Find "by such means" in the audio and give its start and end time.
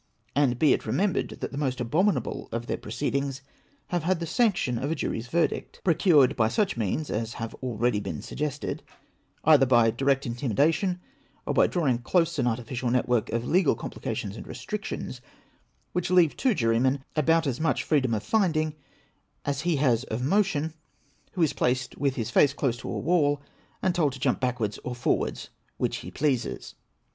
6.35-7.11